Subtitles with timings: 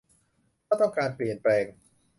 [0.67, 1.65] ถ้าต้องการเปลี่ยนแปลง